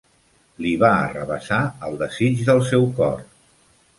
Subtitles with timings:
[0.65, 3.23] Li va arrabassar el desig del seu cor.